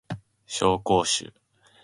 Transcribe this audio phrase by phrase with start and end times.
[0.47, 1.31] 紹興酒